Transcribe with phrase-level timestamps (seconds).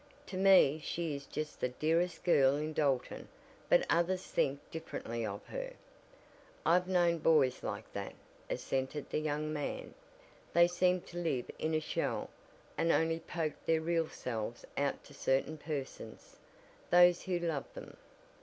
[0.25, 3.27] "To me she is just the dearest girl in Dalton,
[3.69, 5.73] but others think differently of her."
[6.65, 8.13] "I've known boys like that,"
[8.49, 9.93] assented the young man.
[10.53, 12.31] "They seem to live in a shell,
[12.79, 16.35] and only poke their real selves out to certain persons,
[16.89, 17.95] those who love them."